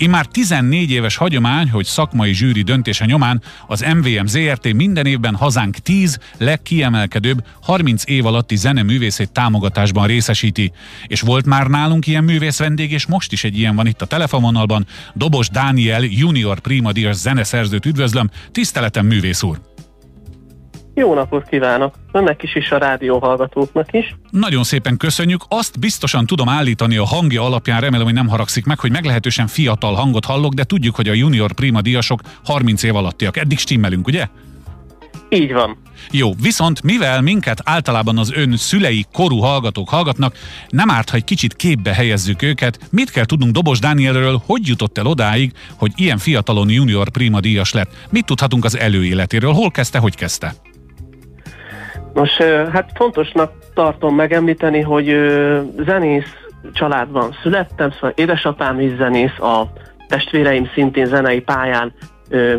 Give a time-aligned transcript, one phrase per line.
[0.00, 5.76] Immár 14 éves hagyomány, hogy szakmai zsűri döntése nyomán az MVM ZRT minden évben hazánk
[5.76, 10.72] 10 legkiemelkedőbb 30 év alatti zeneművészét támogatásban részesíti.
[11.06, 14.06] És volt már nálunk ilyen művész vendég, és most is egy ilyen van itt a
[14.06, 14.86] telefonvonalban.
[15.12, 18.30] Dobos Dániel junior Prima Díjas zeneszerzőt üdvözlöm.
[18.52, 19.73] Tiszteletem művész úr!
[20.94, 21.94] Jó napot kívánok!
[22.12, 24.16] Önnek is is a rádióhallgatóknak is.
[24.30, 25.40] Nagyon szépen köszönjük.
[25.48, 29.94] Azt biztosan tudom állítani a hangja alapján, remélem, hogy nem haragszik meg, hogy meglehetősen fiatal
[29.94, 33.36] hangot hallok, de tudjuk, hogy a junior prima díjasok 30 év alattiak.
[33.36, 34.26] Eddig stimmelünk, ugye?
[35.28, 35.76] Így van.
[36.10, 40.36] Jó, viszont mivel minket általában az ön szülei korú hallgatók hallgatnak,
[40.68, 42.78] nem árt, ha egy kicsit képbe helyezzük őket.
[42.90, 47.72] Mit kell tudnunk Dobos Dánielről, hogy jutott el odáig, hogy ilyen fiatalon junior prima díjas
[47.72, 47.90] lett?
[48.10, 49.52] Mit tudhatunk az előéletéről?
[49.52, 50.54] Hol kezdte, hogy kezdte?
[52.14, 52.36] Nos,
[52.72, 55.06] hát fontosnak tartom megemlíteni, hogy
[55.84, 56.32] zenész
[56.72, 59.72] családban születtem, szóval édesapám is zenész, a
[60.08, 61.92] testvéreim szintén zenei pályán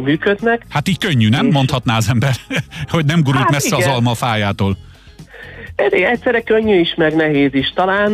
[0.02, 0.66] működnek.
[0.70, 1.46] Hát így könnyű, nem?
[1.46, 1.54] És...
[1.54, 2.32] Mondhatná az ember,
[2.94, 3.90] hogy nem gurult hát messze igen.
[3.90, 4.78] az alma fájától.
[5.76, 8.12] Egyszerre könnyű is, meg nehéz is talán,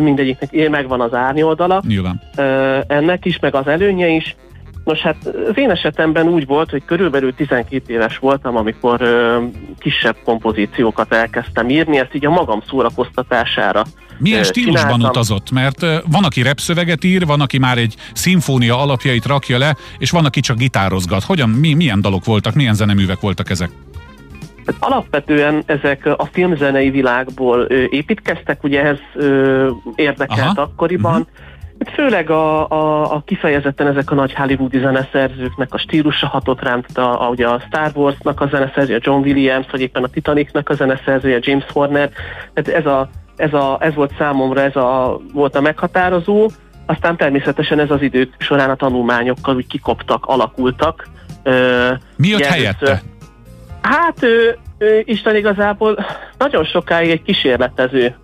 [0.00, 1.82] mindegyiknek megvan az árnyoldala.
[1.86, 2.20] Nyilván.
[2.86, 4.36] Ennek is, meg az előnye is.
[4.84, 5.16] Nos hát
[5.48, 9.42] az én esetemben úgy volt, hogy körülbelül 12 éves voltam, amikor ö,
[9.78, 13.84] kisebb kompozíciókat elkezdtem írni, ezt így a magam szórakoztatására
[14.18, 15.08] milyen stílusban csináltam.
[15.08, 15.50] utazott?
[15.50, 20.24] Mert van, aki repszöveget ír, van, aki már egy szimfónia alapjait rakja le, és van,
[20.24, 21.22] aki csak gitározgat.
[21.22, 23.70] Hogyan, mi, milyen dalok voltak, milyen zeneművek voltak ezek?
[24.66, 28.98] Hát alapvetően ezek a filmzenei világból építkeztek, ugye ez
[29.94, 30.60] érdekelt Aha.
[30.60, 31.20] akkoriban.
[31.20, 31.52] Uh-huh
[31.88, 37.00] főleg a, a, a kifejezetten ezek a nagy hollywoodi zeneszerzőknek a stílusa hatott rám, a,
[37.00, 41.38] a, ugye a Star Wars-nak a zeneszerzője John Williams, vagy éppen a Titanicnak a zeneszerzője
[41.40, 42.10] James Horner.
[42.54, 46.50] Tehát ez, a, ez, a, ez volt számomra, ez a, volt a meghatározó.
[46.86, 51.08] Aztán természetesen ez az idők során a tanulmányokkal úgy kikoptak, alakultak.
[52.16, 53.02] Mi jött helyette?
[53.82, 56.04] Hát ő, ő, Isten igazából
[56.38, 58.14] nagyon sokáig egy kísérletező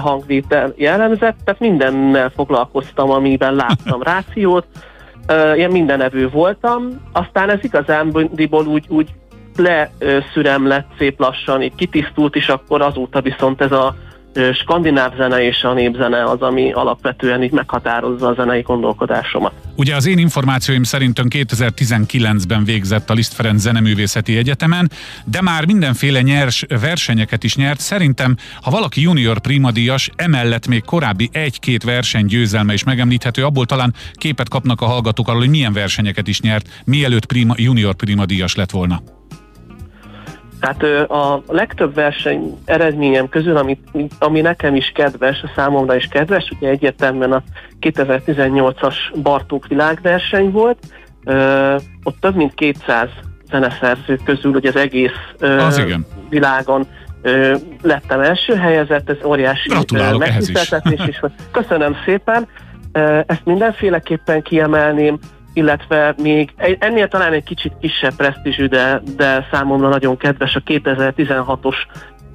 [0.00, 4.66] hangvétel jellemzett, tehát mindennel foglalkoztam, amiben láttam rációt,
[5.54, 9.08] ilyen mindenevő voltam, aztán ez igazándiból úgy, úgy
[9.56, 13.94] leszürem lett szép lassan, így kitisztult, és akkor azóta viszont ez a
[14.54, 19.52] skandináv zene és a népzene az, ami alapvetően így meghatározza a zenei gondolkodásomat.
[19.76, 24.90] Ugye az én információim szerint ön 2019-ben végzett a Liszt Ferenc Zeneművészeti Egyetemen,
[25.24, 27.80] de már mindenféle nyers versenyeket is nyert.
[27.80, 33.94] Szerintem, ha valaki junior primadíjas, emellett még korábbi egy-két verseny győzelme is megemlíthető, abból talán
[34.12, 38.70] képet kapnak a hallgatók arról, hogy milyen versenyeket is nyert, mielőtt prima, junior primadíjas lett
[38.70, 39.02] volna.
[40.62, 43.78] Tehát a legtöbb verseny eredményem közül, ami,
[44.18, 47.42] ami nekem is kedves, a számomra is kedves, ugye egyértelműen a
[47.80, 50.78] 2018-as Bartók világverseny volt,
[52.02, 53.08] ott több mint 200
[53.50, 56.06] zeneszerző közül, hogy az egész az igen.
[56.28, 56.86] világon
[57.82, 59.70] lettem első helyezett, ez óriási
[60.18, 61.06] megtiszteltetés is.
[61.06, 61.20] is.
[61.50, 62.48] Köszönöm szépen,
[63.26, 65.18] ezt mindenféleképpen kiemelném,
[65.52, 71.76] illetve még ennél talán egy kicsit kisebb presztízsű, de, de számomra nagyon kedves a 2016-os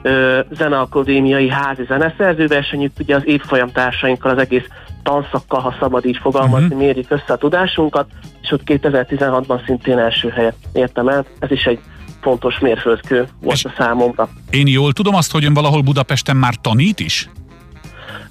[0.02, 4.68] ö, Zeneakadémiai házi zeneszerzőverseny, itt ugye az évfolyam társainkkal az egész
[5.04, 6.80] tanszakkal, ha szabad így fogalmazni, uh-huh.
[6.80, 8.08] mérjük össze a tudásunkat,
[8.42, 11.26] és ott 2016-ban szintén első helyet értem el.
[11.40, 11.80] Ez is egy
[12.22, 14.30] fontos mérföldkő volt és a számomra.
[14.50, 17.30] Én jól tudom azt, hogy ön valahol Budapesten már tanít is?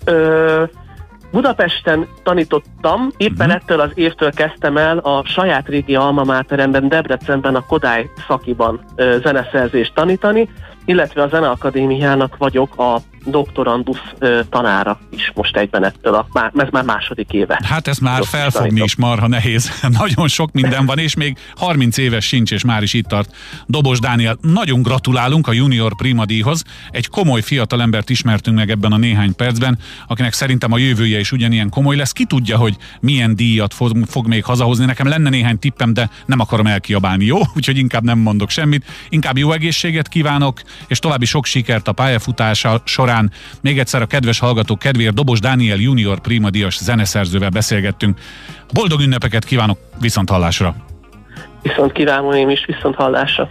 [0.05, 0.65] Ö,
[1.31, 3.63] Budapesten tanítottam, éppen uh-huh.
[3.63, 9.17] ettől az évtől kezdtem el a saját régi alma máteremben, Debrecenben a Kodály szakiban ö,
[9.23, 10.49] zeneszerzést tanítani,
[10.85, 14.13] illetve a Zeneakadémiának vagyok a doktorandusz
[14.51, 17.61] tanára is most egyben ettől a, má, ez már második éve.
[17.65, 19.71] Hát ez már felfogni is marha nehéz.
[20.01, 23.35] Nagyon sok minden van, és még 30 éves sincs, és már is itt tart.
[23.67, 26.65] Dobos Dániel, nagyon gratulálunk a Junior Prima díjhoz.
[26.91, 31.69] Egy komoly fiatalembert ismertünk meg ebben a néhány percben, akinek szerintem a jövője is ugyanilyen
[31.69, 32.13] komoly lesz.
[32.13, 34.85] Ki tudja, hogy milyen díjat fog, fog még hazahozni.
[34.85, 37.39] Nekem lenne néhány tippem, de nem akarom elkiabálni, jó?
[37.57, 38.85] Úgyhogy inkább nem mondok semmit.
[39.09, 43.31] Inkább jó egészséget kívánok, és további sok sikert a pályafutása során során.
[43.61, 48.19] Még egyszer a kedves hallgatók kedvéért Dobos Dániel junior Prima Díjas zeneszerzővel beszélgettünk.
[48.73, 50.75] Boldog ünnepeket kívánok viszont hallásra!
[51.63, 53.49] Viszont kívánom én is viszont hallásra!